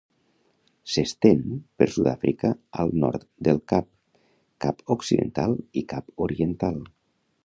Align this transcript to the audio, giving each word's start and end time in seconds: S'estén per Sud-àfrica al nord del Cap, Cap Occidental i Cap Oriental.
S'estén 0.93 1.41
per 1.81 1.87
Sud-àfrica 1.95 2.51
al 2.85 2.93
nord 3.03 3.27
del 3.49 3.61
Cap, 3.73 3.89
Cap 4.65 4.81
Occidental 4.99 5.55
i 5.83 5.85
Cap 5.95 6.27
Oriental. 6.29 6.81